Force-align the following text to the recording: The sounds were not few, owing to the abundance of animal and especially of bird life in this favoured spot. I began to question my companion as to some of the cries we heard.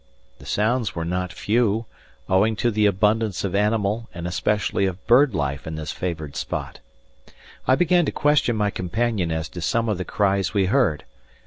The 0.39 0.47
sounds 0.47 0.95
were 0.95 1.05
not 1.05 1.31
few, 1.31 1.85
owing 2.27 2.55
to 2.55 2.71
the 2.71 2.87
abundance 2.87 3.43
of 3.43 3.53
animal 3.53 4.09
and 4.15 4.25
especially 4.25 4.87
of 4.87 5.05
bird 5.05 5.35
life 5.35 5.67
in 5.67 5.75
this 5.75 5.91
favoured 5.91 6.35
spot. 6.35 6.79
I 7.67 7.75
began 7.75 8.05
to 8.07 8.11
question 8.11 8.55
my 8.55 8.71
companion 8.71 9.31
as 9.31 9.47
to 9.49 9.61
some 9.61 9.87
of 9.87 9.99
the 9.99 10.03
cries 10.03 10.55
we 10.55 10.65
heard. 10.65 11.03